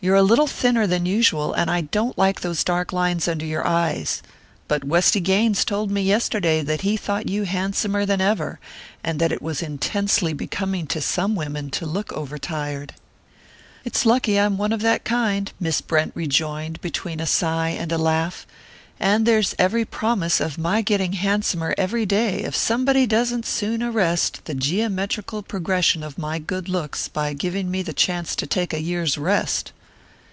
[0.00, 3.66] You're a little thinner than usual, and I don't like those dark lines under your
[3.66, 4.22] eyes;
[4.68, 8.60] but Westy Gaines told me yesterday that he thought you handsomer than ever,
[9.02, 12.94] and that it was intensely becoming to some women to look over tired."
[13.84, 17.98] "It's lucky I'm one of that kind," Miss Brent rejoined, between a sigh and a
[17.98, 18.46] laugh,
[19.00, 24.42] "and there's every promise of my getting handsomer every day if somebody doesn't soon arrest
[24.44, 28.80] the geometrical progression of my good looks by giving me the chance to take a
[28.80, 29.72] year's rest!"